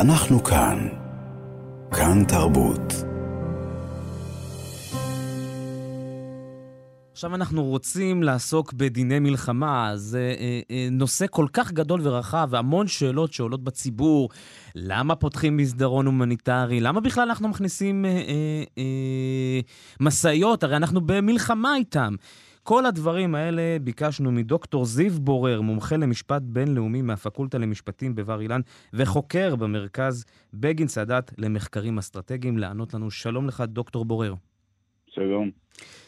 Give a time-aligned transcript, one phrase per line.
[0.00, 0.88] אנחנו כאן.
[1.96, 2.92] כאן תרבות.
[7.12, 9.90] עכשיו אנחנו רוצים לעסוק בדיני מלחמה.
[9.94, 14.28] זה אה, אה, נושא כל כך גדול ורחב, והמון שאלות שעולות בציבור.
[14.74, 16.80] למה פותחים מסדרון הומניטרי?
[16.80, 19.60] למה בכלל אנחנו מכניסים אה, אה, אה,
[20.00, 20.64] משאיות?
[20.64, 22.14] הרי אנחנו במלחמה איתם.
[22.68, 28.60] כל הדברים האלה ביקשנו מדוקטור זיו בורר, מומחה למשפט בינלאומי מהפקולטה למשפטים בבר אילן,
[28.94, 30.24] וחוקר במרכז
[30.54, 33.10] בגין סאדאת למחקרים אסטרטגיים, לענות לנו.
[33.10, 34.34] שלום לך, דוקטור בורר.
[35.10, 35.50] שלום.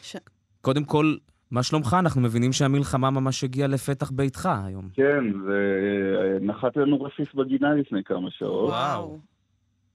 [0.01, 0.15] ש...
[0.61, 1.15] קודם כל,
[1.51, 1.95] מה שלומך?
[1.99, 4.89] אנחנו מבינים שהמלחמה ממש הגיעה לפתח ביתך היום.
[4.93, 8.69] כן, ונחת לנו רסיס בגינה לפני כמה שעות.
[8.69, 9.19] וואו.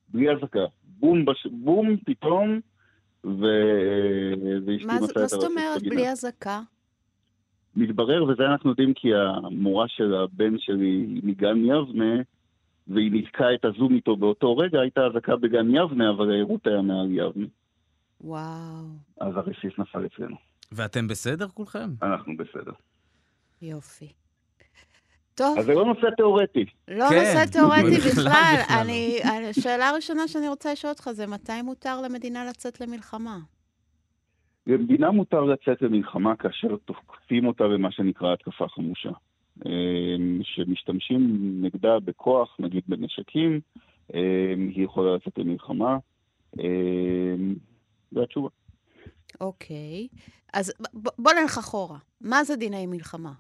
[0.09, 0.65] בלי אזעקה.
[0.85, 1.47] בום, בש...
[1.53, 2.61] בום, פתאום.
[3.25, 5.95] ואשתי מה, מצאה את מה הרסיס זאת אומרת בגינה.
[5.95, 6.61] בלי אזעקה?
[7.77, 12.23] מתברר, וזה אנחנו יודעים כי המורה של הבן שלי מגן יבנה,
[12.89, 17.09] והיא ניתקה את הזום איתו באותו רגע, הייתה אזעקה בגן יבנה, אבל העירות היה מעל
[17.11, 17.47] יבנה.
[18.21, 18.85] וואו,
[19.21, 20.37] אז הרסיס נפל אצלנו.
[20.73, 21.91] ואתם בסדר כולכם?
[22.03, 22.73] אנחנו בסדר.
[23.63, 24.13] יופי.
[25.35, 26.65] טוב, אז זה לא נושא תיאורטי.
[26.89, 28.81] לא כן, נושא תיאורטי בכלל, לא.
[28.81, 33.39] אני, השאלה הראשונה שאני רוצה לשאול אותך זה מתי מותר למדינה לצאת למלחמה?
[34.67, 39.11] למדינה מותר לצאת למלחמה כאשר תוקפים אותה במה שנקרא התקפה חמושה.
[39.67, 39.71] אה,
[40.43, 41.21] שמשתמשים
[41.63, 43.61] נגדה בכוח, נגיד בנשקים,
[44.15, 45.99] אה, היא יכולה לצאת למלחמה.
[46.61, 47.35] אה,
[48.13, 48.49] זו התשובה.
[49.41, 50.09] אוקיי.
[50.53, 51.99] אז ב- בוא נלך אחורה.
[52.21, 53.33] מה זה דיני מלחמה?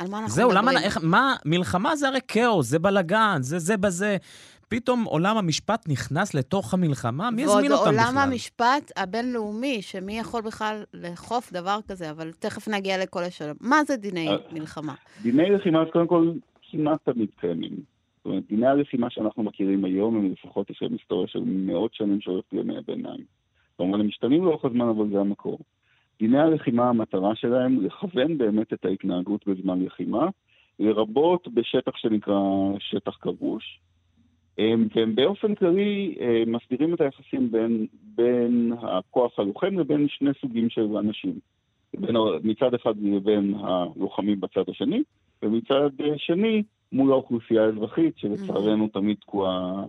[0.00, 0.68] על מה אנחנו זהו, מדברים?
[0.68, 4.16] למה, איך, מה, מלחמה זה הרי כאוס, זה בלאגן, זה זה בזה.
[4.68, 7.30] פתאום עולם המשפט נכנס לתוך המלחמה?
[7.30, 8.06] מי הזמין אותם ועוד בכלל?
[8.06, 13.52] עולם המשפט הבינלאומי, שמי יכול בכלל לאכוף דבר כזה, אבל תכף נגיע לכל השאלה.
[13.60, 14.36] מה זה דיני אה.
[14.52, 14.94] מלחמה?
[15.22, 16.32] דיני לחימה, קודם כל,
[16.70, 17.72] כמעט תמיד קיימים.
[18.16, 22.20] זאת אומרת, דיני הלחימה שאנחנו מכירים היום, הם לפחות יש להם היסטוריה של מאות שנים
[22.20, 23.24] שהולכת לימי הביניים.
[23.76, 25.58] כמובן, הם משתנים לאורך הזמן, אבל זה המקור.
[26.20, 30.28] דיני הלחימה, המטרה שלהם לכוון באמת את ההתנהגות בזמן לחימה,
[30.78, 32.38] לרבות בשטח שנקרא
[32.78, 33.80] שטח כבוש.
[34.58, 37.86] הם- והם באופן כללי אה, מסדירים את היחסים בין,
[38.16, 41.38] בין הכוח הלוחם לבין שני סוגים של אנשים.
[41.96, 45.02] בין, מצד אחד לבין הלוחמים בצד השני,
[45.42, 49.84] ומצד שני מול האוכלוסייה האזרחית, שלצערנו תמיד תקועה,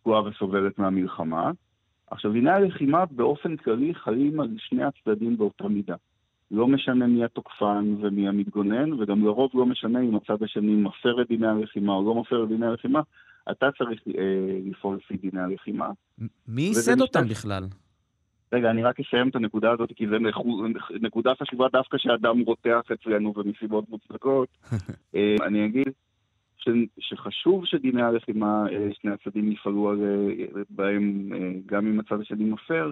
[0.00, 1.50] תקועה וסובלת מהמלחמה.
[2.10, 5.94] עכשיו, דיני הלחימה באופן כללי חלים על שני הצדדים באותה מידה.
[6.50, 11.28] לא משנה מי התוקפן ומי המתגונן, וגם לרוב לא משנה אם הצד השני מפר את
[11.28, 13.00] דיני הלחימה או לא מפר את דיני הלחימה,
[13.50, 14.22] אתה צריך אה,
[14.64, 15.90] לפעול לפי דיני הלחימה.
[16.48, 17.64] מי ייסד אותם משתמש- בכלל?
[18.52, 20.16] רגע, אני רק אסיים את הנקודה הזאת, כי זו
[21.00, 24.48] נקודה חשובה דווקא שאדם רותח אצלנו במסיבות מוצדקות.
[25.14, 25.88] אה, אני אגיד
[26.98, 32.44] שחשוב שדיני הלחימה, אה, שני הצדדים יפעלו על, אה, בהם אה, גם אם הצד השני
[32.44, 32.90] מפר,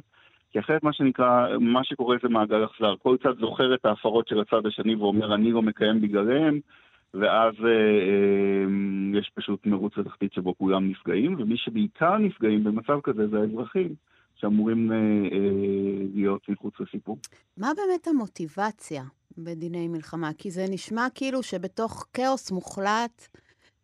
[0.50, 2.94] כי אחרת מה שנקרא, מה שקורה זה מעגל אכזר.
[3.02, 6.58] כל צד זוכר את ההפרות של הצד השני ואומר, אני לא מקיים בגללם,
[7.14, 8.64] ואז אה, אה,
[9.20, 13.94] יש פשוט מרוץ לתחתית שבו כולם נפגעים, ומי שבעיקר נפגעים במצב כזה זה האזרחים.
[14.34, 17.18] שאמורים אה, אה, להיות מחוץ לסיפור.
[17.56, 19.04] מה באמת המוטיבציה
[19.38, 20.30] בדיני מלחמה?
[20.38, 23.28] כי זה נשמע כאילו שבתוך כאוס מוחלט,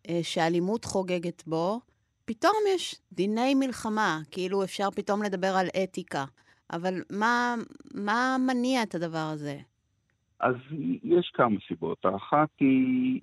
[0.08, 1.80] אה, שאלימות חוגגת בו,
[2.24, 6.24] פתאום יש דיני מלחמה, כאילו אפשר פתאום לדבר על אתיקה.
[6.72, 7.54] אבל מה,
[7.94, 9.58] מה מניע את הדבר הזה?
[10.40, 10.54] אז
[11.02, 12.04] יש כמה סיבות.
[12.04, 13.20] האחת היא,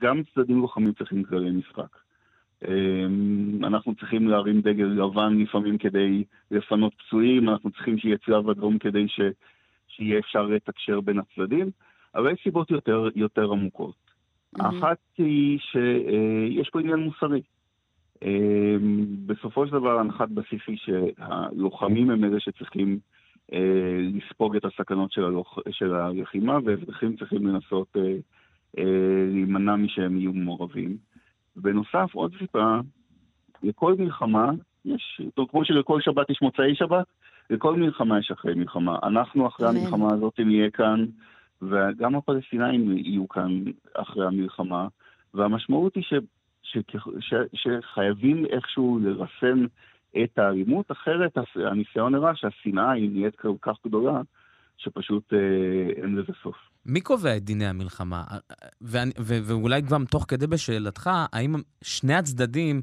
[0.00, 1.96] גם צדדים לוחמים צריכים כללי משחק.
[2.68, 8.78] אמ, אנחנו צריכים להרים דגל לבן לפעמים כדי לפנות פצועים, אנחנו צריכים שיהיה צלב אדום
[8.78, 9.20] כדי ש,
[9.88, 11.70] שיהיה אפשר לתקשר בין הצדדים,
[12.14, 14.09] אבל יש סיבות יותר, יותר עמוקות.
[14.58, 17.42] האחת היא שיש פה עניין מוסרי.
[18.22, 22.98] אמ, בסופו של דבר הנחת בסיס היא שהלוחמים הם אלה שצריכים
[23.52, 28.16] אה, לספוג את הסכנות של, הלוח, של הלחימה, ואזרחים צריכים לנסות אה,
[28.78, 30.96] אה, להימנע משהם יהיו מעורבים.
[31.56, 32.80] בנוסף, עוד סיבה,
[33.62, 34.50] לכל מלחמה
[34.84, 37.06] יש, טוב, כמו שלכל שבת יש מוצאי שבת,
[37.50, 38.98] לכל מלחמה יש אחרי מלחמה.
[39.02, 39.68] אנחנו אחרי.
[39.68, 41.06] המלחמה הזאת נהיה כאן,
[41.62, 43.64] וגם הפלסטינאים יהיו כאן
[43.94, 44.88] אחרי המלחמה,
[45.34, 46.14] והמשמעות היא ש,
[46.62, 46.78] ש,
[47.20, 49.66] ש, שחייבים איכשהו לרסן
[50.24, 54.20] את האלימות, אחרת הניסיון הרע שהשנאה היא נהיית כל כך גדולה,
[54.76, 56.56] שפשוט אה, אין לזה סוף.
[56.86, 58.22] מי קובע את דיני המלחמה?
[58.80, 62.82] ואני, ו, ואולי גם תוך כדי בשאלתך, האם שני הצדדים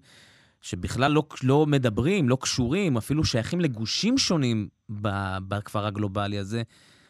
[0.61, 4.67] שבכלל לא, לא מדברים, לא קשורים, אפילו שייכים לגושים שונים
[5.47, 6.61] בכפר הגלובלי הזה,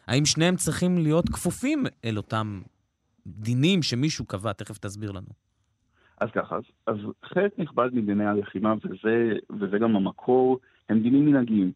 [0.08, 2.60] האם שניהם צריכים להיות כפופים אל אותם
[3.26, 4.52] דינים שמישהו קבע?
[4.52, 5.28] תכף תסביר לנו.
[6.20, 10.58] אז ככה, אז, אז חלק נכבד מדיני הלחימה, וזה, וזה גם המקור,
[10.88, 11.72] הם דינים מנהגיים.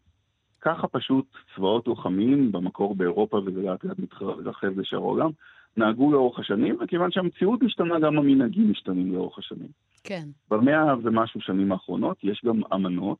[0.61, 1.25] ככה פשוט
[1.55, 5.29] צבאות לוחמים במקור באירופה ולאט לאט מתרחב לשאר העולם,
[5.77, 9.69] נהגו לאורך השנים, וכיוון שהמציאות משתנה, גם המנהגים משתנים לאורך השנים.
[10.03, 10.27] כן.
[10.51, 13.17] במאה ומשהו שנים האחרונות יש גם אמנות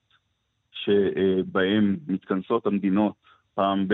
[0.72, 3.14] שבהם מתכנסות המדינות
[3.54, 3.94] פעם ב...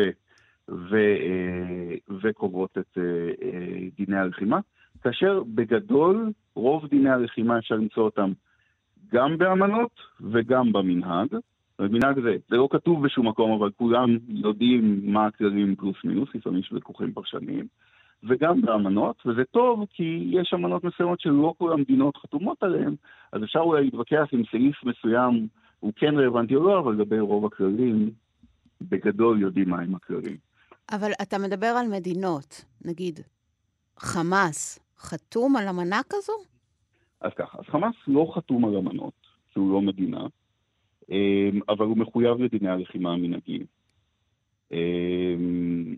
[0.72, 3.04] ו, אה, וקובעות את אה,
[3.42, 4.60] אה, דיני הלחימה,
[5.04, 8.32] כאשר בגדול רוב דיני הלחימה אפשר למצוא אותם
[9.12, 11.28] גם באמנות וגם במנהג.
[11.80, 16.60] במנהג זה, זה לא כתוב בשום מקום, אבל כולם יודעים מה הכללים פלוס מינוס, לפעמים
[16.60, 17.68] יש ויכוחים פרשניים.
[18.24, 22.96] וגם באמנות, וזה טוב כי יש אמנות מסוימות שלא כל המדינות חתומות עליהן,
[23.32, 25.48] אז אפשר אולי להתווכח אם סעיף מסוים
[25.80, 28.10] הוא כן רלוונטי או לא, אבל לגבי רוב הכללים,
[28.82, 30.49] בגדול יודעים מהם הכללים.
[30.92, 33.20] אבל אתה מדבר על מדינות, נגיד,
[33.98, 36.34] חמאס חתום על אמנה כזו?
[37.22, 39.14] אז ככה, אז חמאס לא חתום על אמנות,
[39.54, 40.28] כי הוא לא מדינה,
[41.12, 43.66] אמ, אבל הוא מחויב לדיני הלחימה המנהגיים.
[44.72, 45.96] אמ,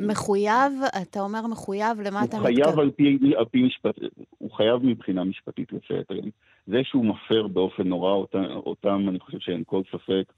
[0.00, 0.72] מחויב,
[1.02, 2.54] אתה אומר מחויב, למה אתה מתכוון?
[2.56, 3.94] הוא חייב על פי, על פי משפט,
[4.38, 6.30] הוא חייב מבחינה משפטית לציית עליהם.
[6.66, 10.32] זה שהוא מפר באופן נורא אותם, אותם, אני חושב שאין כל ספק,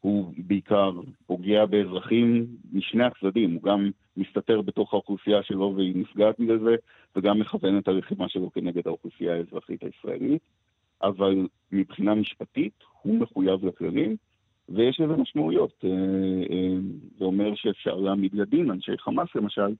[0.00, 0.92] הוא בעיקר
[1.26, 6.76] פוגע באזרחים משני הצדדים, הוא גם מסתתר בתוך האוכלוסייה שלו והיא נפגעת בגלל זה,
[7.16, 10.42] וגם מכוון את הלחימה שלו כנגד האוכלוסייה האזרחית הישראלית,
[11.02, 14.16] אבל מבחינה משפטית הוא מחויב לכללים,
[14.68, 15.84] ויש לזה משמעויות.
[15.84, 15.90] אה,
[16.50, 16.76] אה,
[17.18, 19.74] זה אומר שאפשר להעמיד לדין אנשי חמאס למשל,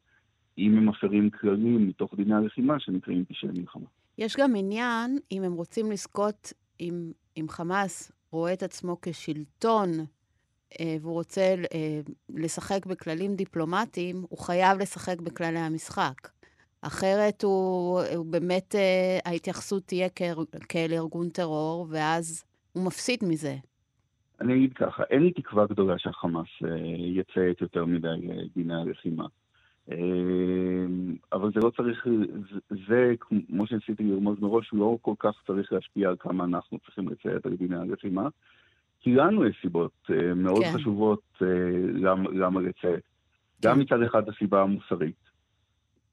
[0.59, 3.87] אם הם מפרים כללים מתוך דיני הלחימה שנקראים פשעי מלחמה.
[4.19, 9.90] יש גם עניין, אם הם רוצים לזכות, אם, אם חמאס רואה את עצמו כשלטון,
[10.80, 16.28] אה, והוא רוצה אה, לשחק בכללים דיפלומטיים, הוא חייב לשחק בכללי המשחק.
[16.82, 20.08] אחרת הוא, הוא באמת, אה, ההתייחסות תהיה
[20.69, 23.56] כאל ארגון טרור, ואז הוא מפסיד מזה.
[24.40, 26.48] אני אגיד ככה, אין לי תקווה גדולה שהחמאס
[27.19, 29.26] יציית יותר מדי לדיני הלחימה.
[29.90, 29.96] אה,
[31.32, 32.06] אבל זה לא צריך,
[32.52, 37.08] זה, זה, כמו שניסיתי לרמוז מראש, לא כל כך צריך להשפיע על כמה אנחנו צריכים
[37.08, 38.29] לציית על דיני הלחימה.
[39.00, 40.73] כי לנו יש סיבות אה, מאוד כן.
[40.75, 41.23] חשובות
[41.94, 43.05] למה, למה לציית.
[43.62, 43.69] כן.
[43.69, 45.29] גם מצד אחד הסיבה המוסרית,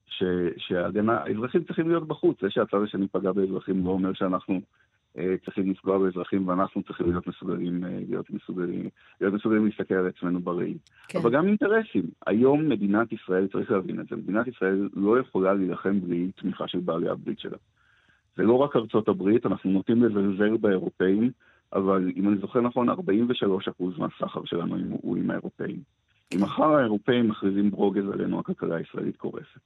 [0.07, 0.23] ש,
[0.57, 2.37] שההגנה, האזרחים צריכים להיות בחוץ.
[2.41, 4.59] זה שהצד השני פגע באזרחים לא אומר שאנחנו אה,
[5.45, 8.89] צריכים לפגוע באזרחים ואנחנו צריכים להיות מסוגלים, אה, להיות מסוגלים,
[9.21, 10.73] להיות מסוגלים להסתכל על עצמנו בראי.
[11.07, 11.19] כן.
[11.19, 12.03] אבל גם אינטרסים.
[12.27, 16.79] היום מדינת ישראל, צריך להבין את זה, מדינת ישראל לא יכולה להילחם בלי תמיכה של
[16.79, 17.57] בעלי הברית שלה.
[18.37, 21.31] זה לא רק ארצות הברית, אנחנו נוטים לזלזל באירופאים,
[21.73, 22.93] אבל אם אני זוכר נכון, 43%
[23.97, 25.79] מהסחר שלנו הוא עם האירופאים.
[26.35, 29.59] אם מחר האירופאים מכריזים ברוגז עלינו, הכלכלה הישראלית קורסת.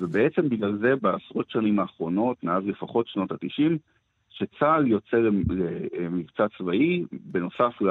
[0.00, 3.78] ובעצם בגלל זה בעשרות שנים האחרונות, מאז לפחות שנות ה-90,
[4.34, 7.82] שצה"ל יוצא למבצע צבאי, בנוסף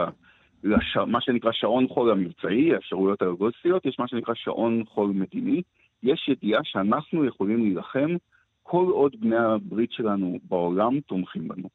[0.64, 5.62] למה שנקרא שעון חול המבצעי, האפשרויות הארגוסטיות, יש מה שנקרא שעון חול מדיני.
[6.04, 8.16] יש ידיעה שאנחנו יכולים להילחם
[8.64, 11.70] כל עוד בני הברית שלנו בעולם תומכים בנו.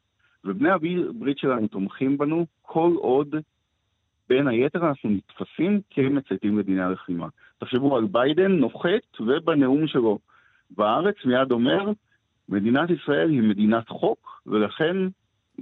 [0.45, 3.35] ובני הברית שלנו תומכים בנו כל עוד
[4.29, 7.29] בין היתר אנחנו נתפסים כמצייתים לדיני הלחימה.
[7.59, 10.19] תחשבו על ביידן נוחת ובנאום שלו
[10.71, 11.93] בארץ מיד אומר,
[12.49, 14.97] מדינת ישראל היא מדינת חוק, ולכן,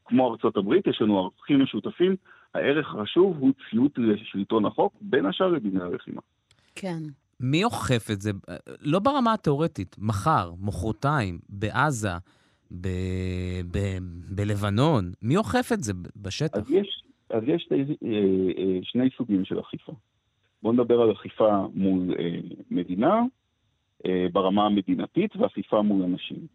[0.05, 2.17] כמו ארצות הברית, יש לנו ערכים משותפים.
[2.55, 6.21] הערך החשוב הוא ציות לשלטון החוק, בין השאר לדיני הלחימה.
[6.75, 6.99] כן.
[7.41, 8.31] מי אוכף את זה?
[8.81, 12.13] לא ברמה התיאורטית, מחר, מחרתיים, בעזה,
[12.71, 12.89] ב-
[13.71, 16.59] ב- בלבנון, מי אוכף את זה בשטח?
[16.59, 18.19] אז יש, אז יש שני, אה,
[18.59, 19.93] אה, שני סוגים של אכיפה.
[20.63, 22.39] בואו נדבר על אכיפה מול אה,
[22.71, 23.23] מדינה,
[24.33, 26.47] ברמה המדינתית, ואכיפה מול אנשים.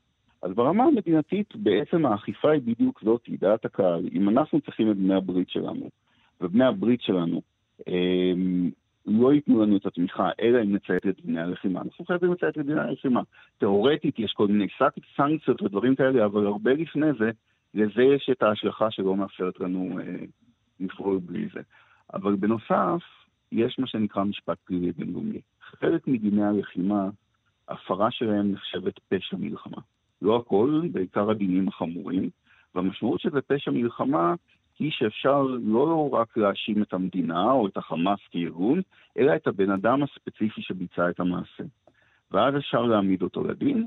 [0.42, 4.10] אז ברמה המדינתית בעצם האכיפה היא בדיוק זאת, היא דעת הקהל.
[4.12, 5.90] אם אנחנו צריכים את בני הברית שלנו,
[6.42, 7.42] ובני הברית שלנו
[7.88, 8.72] הם,
[9.06, 12.66] לא ייתנו לנו את התמיכה, אלא אם נציית את דיני הלחימה, אנחנו חייבים לציית את
[12.66, 13.22] דיני הלחימה.
[13.58, 14.68] תאורטית יש כל מיני
[15.16, 17.32] סנקציות ודברים כאלה, אבל הרבה לפני זה,
[17.74, 20.26] לזה יש את ההשלכה שלא מאפשרת לנו אה,
[20.80, 21.62] לפעול בלי זה.
[22.14, 23.02] אבל בנוסף,
[23.52, 25.42] יש מה שנקרא משפט פלילי בינלאומי.
[25.62, 27.10] חלק מדיני הלחימה,
[27.68, 29.82] הפרה שלהם נחשבת פשע מלחמה.
[30.22, 32.30] לא הכל, בעיקר הדינים החמורים.
[32.76, 34.34] והמשמעות של זה פשע מלחמה
[34.80, 38.82] היא שאפשר לא רק להאשים את המדינה או את החמאס כארגון,
[39.18, 41.64] אלא את הבן אדם הספציפי שביצע את המעשה.
[42.32, 43.86] ואז אפשר להעמיד אותו לדין,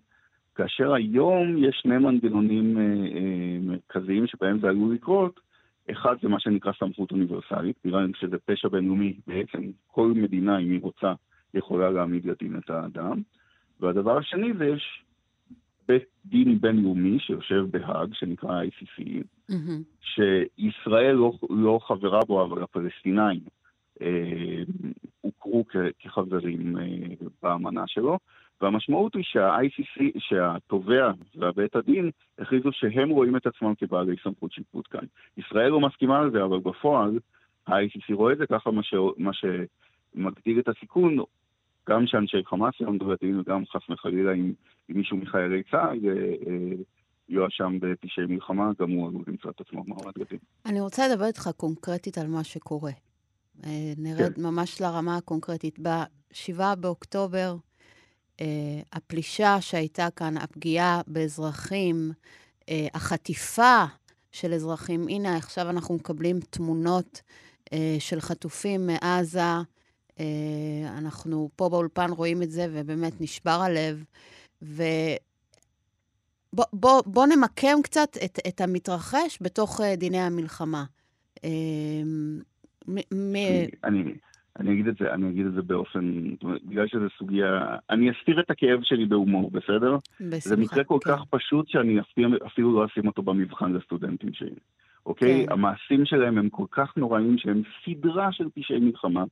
[0.54, 5.40] כאשר היום יש שני מנגנונים אה, אה, מרכזיים שבהם זה עלול לקרות.
[5.90, 10.80] אחד זה מה שנקרא סמכות אוניברסלית, בגלל שזה פשע בינלאומי, בעצם כל מדינה, אם היא
[10.82, 11.12] רוצה,
[11.54, 13.22] יכולה להעמיד לדין את האדם.
[13.80, 15.04] והדבר השני זה יש
[15.88, 19.02] בית דין בינלאומי שיושב בהאג, שנקרא ICC,
[19.50, 19.54] mm-hmm.
[20.00, 23.40] שישראל לא, לא חברה בו, אבל הפלסטינאים
[24.02, 24.62] אה,
[25.20, 25.64] הוכרו
[25.98, 26.84] כחברים אה,
[27.42, 28.18] באמנה שלו,
[28.60, 35.04] והמשמעות היא שה-ICC, שהתובע והבית הדין הכריזו שהם רואים את עצמם כבעלי סמכות שיפוט כאן.
[35.36, 37.18] ישראל לא מסכימה על זה, אבל בפועל
[37.66, 38.94] ה-ICC רואה את זה ככה, מה, ש...
[39.16, 41.18] מה שמגדיל את הסיכון,
[41.88, 44.52] גם שאנשי חמאס יעמדו לדין וגם חס וחלילה אם,
[44.90, 46.12] אם מישהו מחיילי צה"ל אה,
[46.46, 46.76] אה,
[47.28, 50.38] יואשם בפשעי מלחמה, גם הוא עלול למצוא את עצמו במעמד לדין.
[50.66, 52.92] אני רוצה לדבר איתך קונקרטית על מה שקורה.
[53.64, 54.42] אה, נרד כן.
[54.42, 55.78] ממש לרמה הקונקרטית.
[55.82, 57.56] ב-7 באוקטובר,
[58.92, 62.10] הפלישה שהייתה כאן, הפגיעה באזרחים,
[62.94, 63.84] החטיפה
[64.32, 67.22] של אזרחים, הנה, עכשיו אנחנו מקבלים תמונות
[67.98, 69.40] של חטופים מעזה.
[70.20, 70.24] אה,
[70.98, 74.04] אנחנו פה באולפן רואים את זה, ובאמת נשבר הלב.
[74.62, 74.84] ובוא
[76.72, 80.84] בוא, בוא נמקם קצת את, את המתרחש בתוך uh, דיני המלחמה.
[81.36, 81.40] Uh,
[82.88, 83.36] מ, מ...
[83.84, 84.14] אני,
[84.58, 86.30] אני אגיד את זה, אני אגיד את זה באופן,
[86.64, 89.96] בגלל שזו סוגיה, אני אסתיר את הכאב שלי בהומור, בסדר?
[90.20, 91.10] בשמחה, זה מקרה כל כן.
[91.10, 94.56] כך פשוט שאני אפילו, אפילו לא אשים אותו במבחן לסטודנטים שלי,
[95.06, 95.46] אוקיי?
[95.46, 95.52] כן.
[95.52, 99.24] המעשים שלהם הם כל כך נוראים שהם סדרה של פשעי מלחמה.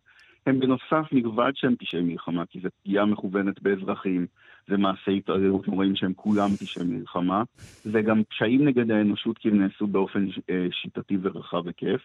[0.46, 4.26] הם בנוסף מלבד שהם פשעי מלחמה, כי זו פגיעה מכוונת באזרחים,
[4.68, 7.42] זה מעשי התעללות רואים שהם כולם פשעי מלחמה,
[7.84, 12.00] זה גם פשעים נגד האנושות כי הם נעשו באופן אה, שיטתי ורחב היקף,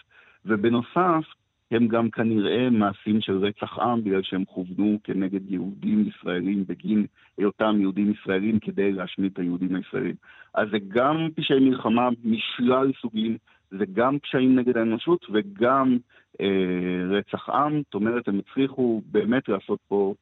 [0.46, 1.24] ובנוסף,
[1.72, 7.06] הם גם כנראה מעשים של רצח עם, בגלל שהם כוונו כנגד יהודים ישראלים בגין
[7.38, 10.16] היותם יהודים ישראלים כדי להשמיד את היהודים הישראלים.
[10.54, 13.38] אז זה גם פשעי מלחמה משלל סוגים,
[13.72, 15.98] זה גם פשעים נגד האנושות וגם
[16.42, 20.14] אה, רצח עם, זאת אומרת, הם הצליחו באמת לעשות פה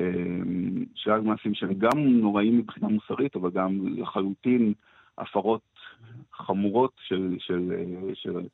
[0.00, 0.04] אה,
[0.94, 4.72] שלל מעשים שהם גם נוראים מבחינה מוסרית, אבל גם לחלוטין
[5.18, 5.62] הפרות
[6.32, 7.72] חמורות של, של,
[8.14, 8.46] של, של,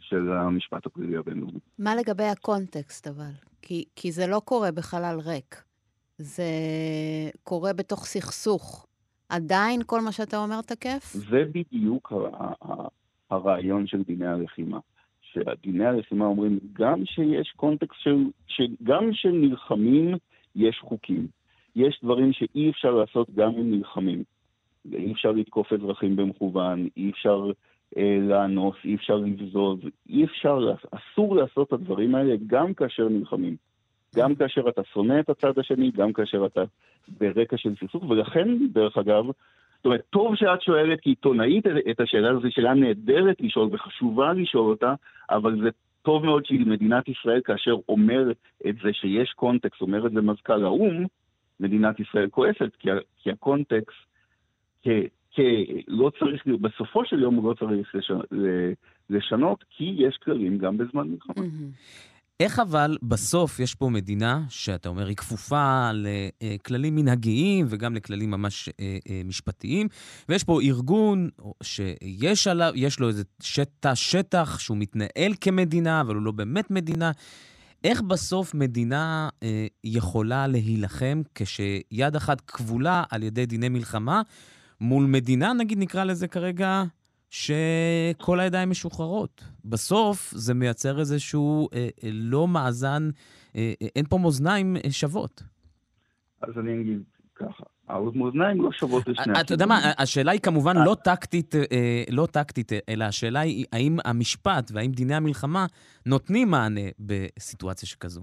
[0.00, 1.58] של המשפט הפלילי הבינלאומי.
[1.78, 3.30] מה לגבי הקונטקסט אבל?
[3.62, 5.62] כי, כי זה לא קורה בחלל ריק.
[6.18, 6.50] זה
[7.42, 8.86] קורה בתוך סכסוך.
[9.28, 11.12] עדיין כל מה שאתה אומר תקף?
[11.12, 12.12] זה בדיוק
[13.30, 14.78] הרעיון של דיני הלחימה.
[15.20, 20.16] שדיני הלחימה אומרים גם שיש קונטקסט של, שגם כשנלחמים
[20.56, 21.26] יש חוקים.
[21.76, 24.22] יש דברים שאי אפשר לעשות גם אם נלחמים.
[24.92, 27.50] אי אפשר לתקוף אזרחים במכוון, אי אפשר
[27.96, 29.78] אה, לאנוס, אי אפשר לבזוז,
[30.08, 33.56] אי אפשר, אסור לעשות את הדברים האלה גם כאשר נלחמים.
[34.16, 36.64] גם כאשר אתה שונא את הצד השני, גם כאשר אתה
[37.08, 39.24] ברקע של סכסוך, ולכן, דרך אגב,
[39.86, 44.94] זאת אומרת, טוב שאת שואלת כעיתונאית את השאלה הזו, שאלה נהדרת לשאול וחשובה לשאול אותה,
[45.30, 45.68] אבל זה
[46.02, 48.30] טוב מאוד שמדינת ישראל, כאשר אומר
[48.68, 51.06] את זה שיש קונטקסט, אומר את זה מזכ"ל האו"ם,
[51.60, 52.88] מדינת ישראל כועסת, כי,
[53.22, 54.06] כי הקונטקסט,
[54.82, 54.88] כ,
[55.32, 55.40] כ,
[55.88, 57.94] לא צריך, בסופו של יום הוא לא צריך
[59.10, 61.34] לשנות, כי יש כללים גם בזמן מלחמה.
[61.36, 62.15] Mm-hmm.
[62.40, 68.68] איך אבל בסוף יש פה מדינה, שאתה אומר, היא כפופה לכללים מנהגיים וגם לכללים ממש
[68.80, 69.88] אה, אה, משפטיים,
[70.28, 71.28] ויש פה ארגון
[71.62, 77.10] שיש עליו, יש לו איזה שטח, שטח שהוא מתנהל כמדינה, אבל הוא לא באמת מדינה.
[77.84, 84.22] איך בסוף מדינה אה, יכולה להילחם כשיד אחת כבולה על ידי דיני מלחמה
[84.80, 86.84] מול מדינה, נגיד נקרא לזה כרגע,
[87.36, 89.44] שכל הידיים משוחררות.
[89.64, 93.10] בסוף זה מייצר איזשהו אה, אה, לא מאזן,
[93.56, 95.42] אה, אה, אין פה מאזניים אה, שוות.
[96.42, 97.02] אז אני אגיד
[97.34, 99.40] ככה, המאזניים לא שוות לשני הכיוונים.
[99.44, 103.96] אתה יודע מה, השאלה היא כמובן לא טקטית, אה, לא טקטית, אלא השאלה היא האם
[104.04, 105.66] המשפט והאם דיני המלחמה
[106.06, 108.22] נותנים מענה בסיטואציה שכזו.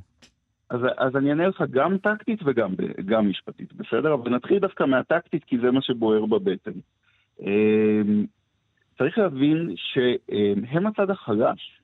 [0.70, 4.14] אז, אז אני אענה לך גם טקטית וגם משפטית, בסדר?
[4.14, 6.80] אבל נתחיל דווקא מהטקטית, כי זה מה שבוער בבטן.
[8.98, 11.80] צריך להבין שהם הצד החלש.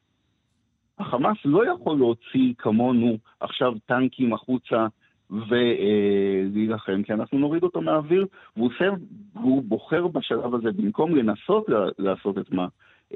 [1.00, 4.88] החמאס לא יכול להוציא כמונו עכשיו טנקים החוצה
[5.30, 8.26] ולהילחם, כי אנחנו נוריד אותו מהאוויר,
[8.58, 8.86] והוא, עושה,
[9.34, 11.66] והוא בוחר בשלב הזה, במקום לנסות
[12.00, 12.68] לעשות את מה,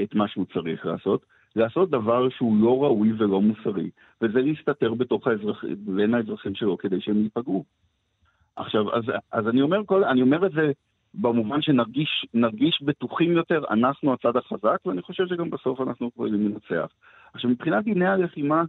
[0.04, 3.90] את מה שהוא צריך לעשות, לעשות דבר שהוא לא ראוי ולא מוסרי,
[4.22, 7.64] וזה להסתתר בתוך האזרח, בין האזרחים שלו כדי שהם ייפגעו.
[8.56, 10.72] עכשיו, אז, אז אני, אומר כל, אני אומר את זה
[11.14, 16.88] במובן שנרגיש בטוחים יותר, אנחנו הצד החזק, ואני חושב שגם בסוף אנחנו יכולים לנצח.
[17.34, 18.64] עכשיו, מבחינת דיני הלחימה,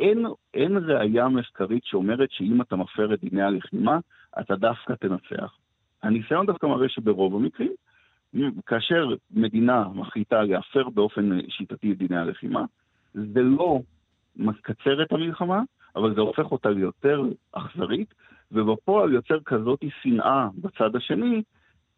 [0.00, 3.98] אין, אין ראייה מחקרית שאומרת שאם אתה מפר את דיני הלחימה,
[4.40, 5.54] אתה דווקא תנצח.
[6.02, 7.72] הניסיון דווקא מראה שברוב המקרים,
[8.66, 12.64] כאשר מדינה מחליטה להפר באופן שיטתי את דיני הלחימה,
[13.14, 13.80] זה לא
[14.36, 15.62] מקצר את המלחמה,
[15.96, 17.22] אבל זה הופך אותה ליותר
[17.52, 18.14] אכזרית,
[18.52, 21.42] ובפועל יוצר כזאת שנאה בצד השני,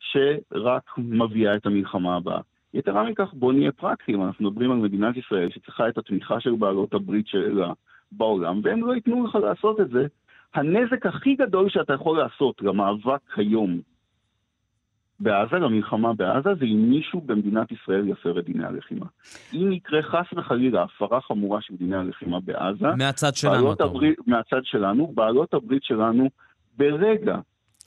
[0.01, 2.41] שרק מביאה את המלחמה הבאה.
[2.75, 6.95] יתרה מכך, בואו נהיה פרקטיים, אנחנו מדברים על מדינת ישראל שצריכה את התמיכה של בעלות
[6.95, 7.73] הברית שלה
[8.13, 10.07] בעולם, והם לא ייתנו לך לעשות את זה.
[10.55, 13.81] הנזק הכי גדול שאתה יכול לעשות למאבק היום
[15.21, 19.07] בעזה, למלחמה בעזה, זה אם מישהו במדינת ישראל יפר את דיני הלחימה.
[19.53, 24.09] אם יקרה חס וחלילה הפרה חמורה של דיני הלחימה בעזה, מהצד שלנו, אומר.
[24.27, 26.29] מהצד שלנו, בעלות הברית שלנו
[26.77, 27.37] ברגע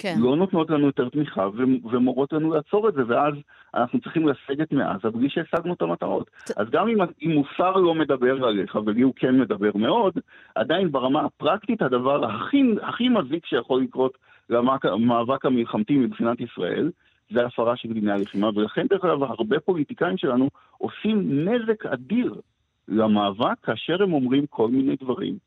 [0.01, 0.15] כן.
[0.19, 1.47] לא נותנות לנו יותר תמיכה
[1.91, 3.33] ומורות לנו לעצור את זה, ואז
[3.75, 6.29] אנחנו צריכים לסגת מעזה בלי שהשגנו את המטרות.
[6.29, 6.51] ת...
[6.57, 10.13] אז גם אם, אם מוסר לא מדבר עליך, ולי הוא כן מדבר מאוד,
[10.55, 14.17] עדיין ברמה הפרקטית הדבר הכי, הכי מזיק שיכול לקרות
[14.49, 16.91] למאבק המלחמתי מבחינת ישראל,
[17.33, 22.35] זה הפרה של דיני הלחימה, ולכן דרך אגב הרבה פוליטיקאים שלנו עושים נזק אדיר
[22.87, 25.37] למאבק כאשר הם אומרים כל מיני דברים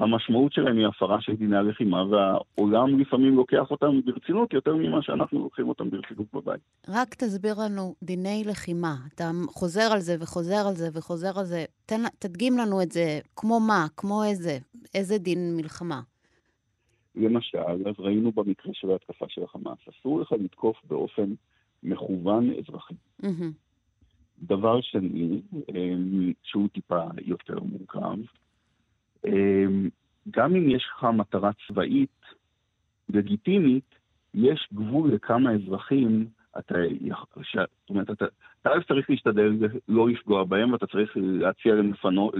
[0.00, 5.38] שהמשמעות שלהם היא הפרה של דיני הלחימה, והעולם לפעמים לוקח אותם ברצינות יותר ממה שאנחנו
[5.38, 6.60] לוקחים אותם ברצינות בבית.
[6.88, 8.96] רק תסביר לנו דיני לחימה.
[9.14, 11.64] אתה חוזר על זה וחוזר על זה וחוזר על זה.
[11.86, 14.58] תן, תדגים לנו את זה כמו מה, כמו איזה,
[14.94, 16.00] איזה דין מלחמה.
[17.14, 21.34] למשל, אז ראינו במקרה של ההתקפה של החמאס, אסור לך לתקוף באופן
[21.82, 22.94] מכוון אזרחי.
[23.22, 23.52] Mm-hmm.
[24.42, 25.40] דבר שני,
[25.74, 28.18] אמ, שהוא טיפה יותר מורכב,
[30.30, 32.20] גם אם יש לך מטרה צבאית
[33.08, 33.94] לגיטימית,
[34.34, 36.26] יש גבול לכמה אזרחים
[36.58, 36.74] אתה,
[37.42, 37.56] ש...
[37.56, 38.24] זאת אומרת, אתה,
[38.62, 39.52] אתה צריך להשתדל
[39.88, 42.30] לא לפגוע בהם, ואתה צריך להציע להם לפנו,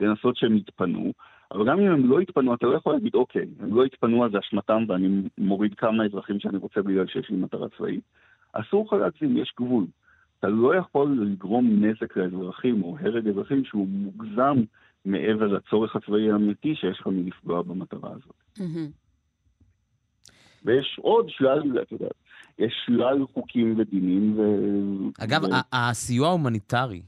[0.00, 1.12] לנסות שהם יתפנו,
[1.52, 4.30] אבל גם אם הם לא יתפנו, אתה לא יכול להגיד, אוקיי, הם לא יתפנו, אז
[4.30, 8.04] זה אשמתם, ואני מוריד כמה אזרחים שאני רוצה בגלל שיש לי מטרה צבאית.
[8.52, 9.84] אסור לך להגזים, יש גבול.
[10.38, 14.56] אתה לא יכול לגרום נזק לאזרחים או הרג אזרחים שהוא מוגזם
[15.06, 18.60] מעבר לצורך הצבאי האמיתי שיש לך מלפגוע במטרה הזאת.
[20.64, 22.08] ויש עוד שלל, אתה יודע,
[22.58, 24.42] יש שלל חוקים ודינים ו...
[25.24, 25.46] אגב, ו...
[25.72, 27.02] הסיוע ההומניטרי,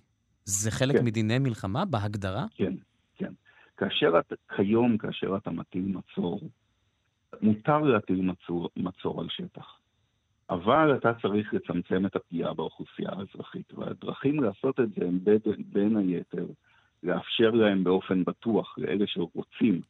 [0.45, 1.05] זה חלק כן.
[1.05, 2.47] מדיני מלחמה בהגדרה?
[2.55, 2.73] כן,
[3.17, 3.33] כן.
[3.77, 6.41] כאשר אתה, כיום, כאשר אתה מטיל מצור,
[7.43, 9.79] מותר להטיל מצור, מצור על שטח.
[10.51, 15.39] אבל אתה צריך לצמצם את הפגיעה באוכלוסייה האזרחית, והדרכים לעשות את זה הם בין,
[15.73, 16.47] בין היתר
[17.09, 19.81] לאפשר להם באופן בטוח, לאלה שרוצים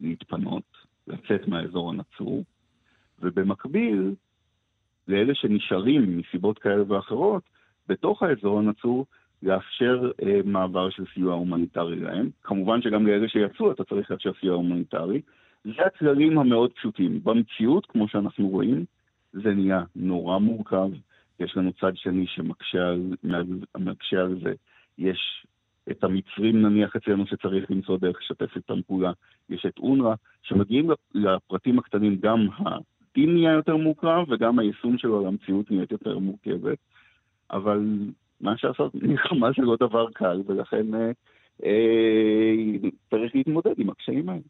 [0.00, 0.62] להתפנות,
[1.06, 2.44] לצאת מהאזור הנצור,
[3.18, 4.14] ובמקביל,
[5.08, 7.42] לאלה שנשארים מסיבות כאלה ואחרות,
[7.88, 9.06] בתוך האזור הנצור,
[9.42, 12.30] לאפשר אה, מעבר של סיוע הומניטרי להם.
[12.42, 15.20] כמובן שגם לאלה שיצאו אתה צריך לאפשר סיוע הומניטרי.
[15.64, 17.20] זה הכללים המאוד פשוטים.
[17.24, 18.84] במציאות, כמו שאנחנו רואים,
[19.32, 20.90] זה נהיה נורא מורכב.
[21.40, 23.14] יש לנו צד שני שמקשה על,
[24.18, 24.52] על זה.
[24.98, 25.46] יש
[25.90, 29.12] את המצרים נניח אצלנו שצריך למצוא דרך לשתף איתם פעולה.
[29.48, 35.70] יש את אונר"א, שמגיעים לפרטים הקטנים גם הדין נהיה יותר מורכב וגם היישום שלו למציאות
[35.70, 36.78] נהיית יותר מורכבת.
[37.50, 41.10] אבל מה שעשות, מלחמה זה לא דבר קל, ולכן אה,
[41.64, 44.42] אה, צריך להתמודד עם הקשיים האלה.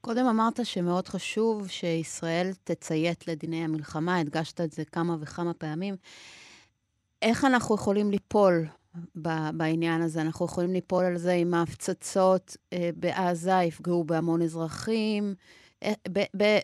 [0.00, 5.94] קודם אמרת שמאוד חשוב שישראל תציית לדיני המלחמה, הדגשת את זה כמה וכמה פעמים.
[7.22, 8.52] איך אנחנו יכולים ליפול
[9.52, 10.22] בעניין הזה?
[10.22, 15.34] אנחנו יכולים ליפול על זה אם ההפצצות אה, בעזה יפגעו בהמון אזרחים?
[15.82, 15.92] אה,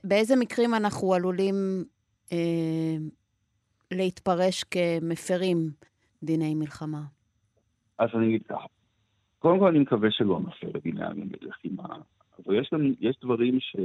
[0.05, 1.85] באיזה מקרים אנחנו עלולים
[2.33, 2.97] אה,
[3.91, 5.71] להתפרש כמפרים
[6.23, 7.03] דיני מלחמה?
[7.99, 8.67] אז אני אגיד ככה.
[9.39, 11.97] קודם כל אני מקווה שלא נפר את דיני המלחמה,
[12.39, 13.77] אבל יש, לנו, יש דברים ש,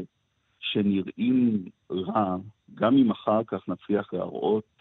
[0.60, 2.36] שנראים רע,
[2.76, 4.77] גם אם אחר כך נצליח להראות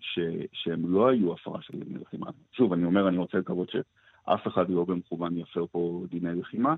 [0.00, 0.18] ש,
[0.52, 2.26] שהם לא היו הפרה של דיני לחימה.
[2.52, 6.74] שוב, אני אומר, אני רוצה לקוות שאף אחד לא במכוון יפר פה דיני לחימה,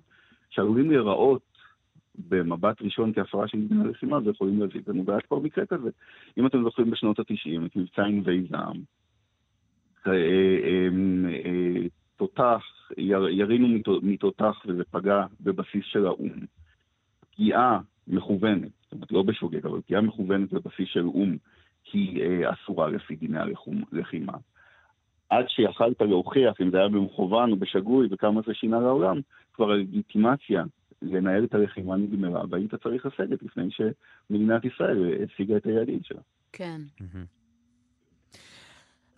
[0.51, 1.43] שעלולים להיראות
[2.29, 5.91] במבט ראשון כהפרה של דיני לחימה, ויכולים להזיק לנו, והיה כבר מקרה כזה.
[6.39, 8.83] אם אתם זוכרים בשנות ה-90, את מבצע ענבי זעם,
[10.07, 10.13] אה,
[10.89, 12.91] אמ, אה, תותח,
[13.31, 13.69] ירינו
[14.03, 16.31] מתותח וזה פגע בבסיס של האו"ם.
[17.21, 21.37] פגיעה מכוונת, זאת אומרת לא בשוגג, אבל פגיעה מכוונת בבסיס של או"ם
[21.93, 23.39] היא אה, אסורה לפי דיני
[23.93, 24.33] הלחימה.
[25.29, 29.21] עד שיכלת להוכיח אם זה היה במכוון או בשגוי וכמה זה שינה לעולם,
[29.53, 30.65] כבר הלגיטימציה
[31.03, 36.21] לנהל את הלחימה נגמרה, והיית צריך לסגת לפני שמדינת ישראל השיגה את היעדים שלה.
[36.53, 36.81] כן.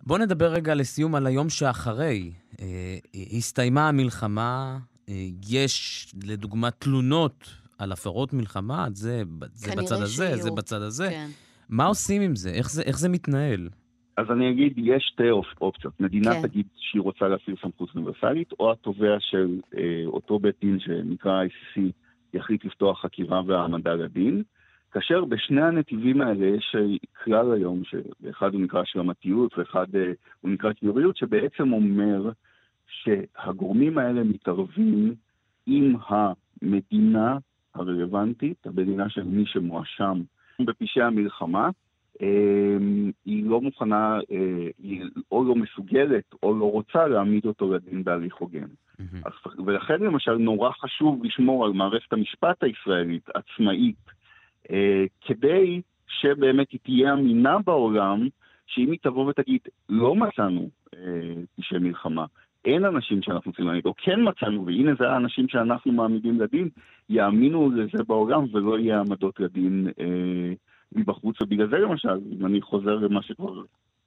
[0.03, 2.31] בואו נדבר רגע לסיום על היום שאחרי.
[2.61, 2.97] אה,
[3.37, 4.77] הסתיימה המלחמה,
[5.09, 5.13] אה,
[5.49, 10.43] יש לדוגמה תלונות על הפרות מלחמה, זה, זה בצד הזה, שיהיו.
[10.43, 11.09] זה בצד הזה.
[11.09, 11.29] כן.
[11.69, 12.49] מה עושים עם זה?
[12.49, 13.69] איך זה, איך זה מתנהל?
[14.17, 15.29] אז אני אגיד, יש שתי
[15.61, 15.99] אופציות.
[15.99, 16.41] מדינה כן.
[16.47, 21.81] תגיד שהיא רוצה להפעיל סמכות אוניברסלית, או התובע של אה, אותו בית דין שנקרא ICC
[22.33, 24.43] יחליט לפתוח חקירה והעמדה לדין.
[24.91, 26.75] כאשר בשני הנתיבים האלה יש
[27.23, 29.85] כלל היום, שאחד הוא נקרא שלמתיות ואחד
[30.41, 32.31] הוא נקרא קיוריות, שבעצם אומר
[32.87, 35.15] שהגורמים האלה מתערבים
[35.65, 37.37] עם המדינה
[37.75, 40.21] הרלוונטית, המדינה של מי שמואשם
[40.59, 41.69] בפשעי המלחמה,
[42.21, 48.03] אמ, היא לא מוכנה, אה, היא או לא מסוגלת או לא רוצה להעמיד אותו לדין
[48.03, 48.67] בהליך הוגן.
[48.67, 49.61] Mm-hmm.
[49.65, 54.05] ולכן למשל נורא חשוב לשמור על מערכת המשפט הישראלית עצמאית,
[54.71, 58.27] אה, כדי שבאמת היא תהיה אמינה בעולם,
[58.67, 60.99] שאם היא תבוא ותגיד, לא מצאנו אה,
[61.57, 62.25] פשעי מלחמה,
[62.65, 66.69] אין אנשים שאנחנו צריכים להעמיד, או כן מצאנו, והנה זה האנשים שאנחנו מעמידים לדין,
[67.09, 70.53] יאמינו לזה בעולם ולא יהיה העמדות לדין אה,
[70.95, 73.61] מבחוץ, ובגלל זה למשל, אם אני חוזר למה שכבר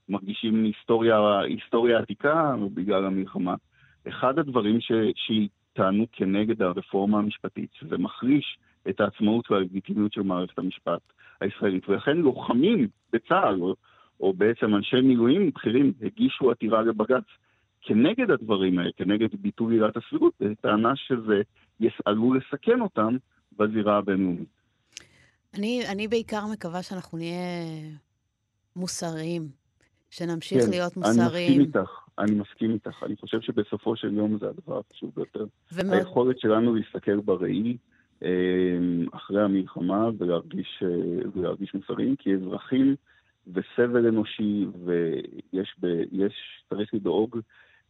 [0.08, 3.54] מרגישים היסטוריה, היסטוריה עתיקה בגלל המלחמה,
[4.08, 4.78] אחד הדברים
[5.14, 11.00] שטענו כנגד הרפורמה המשפטית, שזה מחליש את העצמאות והלגיטימיות של מערכת המשפט
[11.40, 13.74] הישראלית, ולכן לוחמים בצה"ל, או,
[14.20, 17.24] או בעצם אנשי מילואים בכירים, הגישו עתירה לבג"ץ
[17.82, 21.42] כנגד הדברים האלה, כנגד ביטול עילת הסבירות, בטענה שזה
[22.04, 23.16] עלול לסכן אותם
[23.58, 24.48] בזירה הבינלאומית.
[25.54, 27.64] אני, אני בעיקר מקווה שאנחנו נהיה
[28.76, 29.48] מוסריים,
[30.10, 31.52] שנמשיך כן, להיות מוסריים.
[31.52, 33.02] אני מסכים איתך, אני מסכים איתך.
[33.02, 35.46] אני חושב שבסופו של יום זה הדבר החשוב ביותר.
[35.72, 35.96] ומה...
[35.96, 37.76] היכולת שלנו להסתכל בראי
[38.22, 38.28] אה,
[39.12, 42.96] אחרי המלחמה ולהרגיש, אה, ולהרגיש מוסריים, כי אזרחים
[43.46, 46.34] וסבל אנושי, ויש, ב, יש,
[46.68, 47.38] צריך לדאוג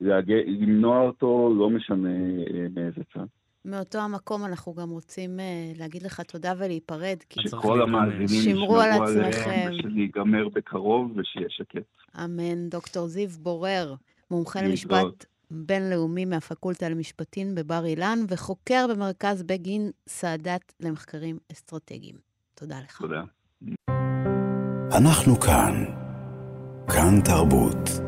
[0.00, 3.26] למנוע אותו, לא משנה אה, מאיזה צד.
[3.64, 8.90] מאותו המקום אנחנו גם רוצים uh, להגיד לך תודה ולהיפרד, כי שכל המאזינים שמרו על
[8.90, 9.70] עצמכם.
[9.70, 11.82] ושזה ייגמר בקרוב ושיהיה שקט.
[12.24, 12.68] אמן.
[12.68, 13.94] דוקטור זיו בורר,
[14.30, 22.16] מומחה למשפט בינלאומי מהפקולטה למשפטים בבר אילן, וחוקר במרכז בגין סאדאת למחקרים אסטרטגיים.
[22.54, 22.98] תודה לך.
[23.00, 23.22] תודה.
[24.92, 25.84] אנחנו כאן.
[26.86, 28.07] כאן תרבות.